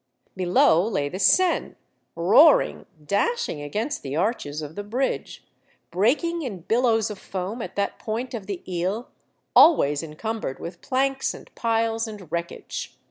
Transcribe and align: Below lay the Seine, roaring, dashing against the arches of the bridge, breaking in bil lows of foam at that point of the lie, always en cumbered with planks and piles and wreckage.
Below 0.35 0.81
lay 0.87 1.09
the 1.09 1.19
Seine, 1.19 1.75
roaring, 2.15 2.87
dashing 3.05 3.61
against 3.61 4.01
the 4.01 4.15
arches 4.15 4.63
of 4.63 4.73
the 4.73 4.81
bridge, 4.83 5.45
breaking 5.91 6.41
in 6.41 6.61
bil 6.61 6.81
lows 6.81 7.11
of 7.11 7.19
foam 7.19 7.61
at 7.61 7.75
that 7.75 7.99
point 7.99 8.33
of 8.33 8.47
the 8.47 8.63
lie, 8.65 9.03
always 9.55 10.01
en 10.01 10.15
cumbered 10.15 10.57
with 10.57 10.81
planks 10.81 11.35
and 11.35 11.53
piles 11.53 12.07
and 12.07 12.31
wreckage. 12.31 12.97